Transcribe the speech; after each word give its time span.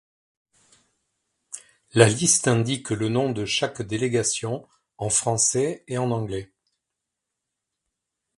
La 1.93 2.07
liste 2.09 2.47
indique 2.47 2.89
le 2.89 3.07
nom 3.07 3.31
de 3.31 3.45
chaque 3.45 3.83
délégation 3.83 4.67
en 4.97 5.11
français 5.11 5.83
et 5.87 5.99
en 5.99 6.09
anglais. 6.09 6.51